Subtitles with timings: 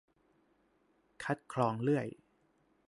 [1.23, 2.07] คัดคลองเลื่อย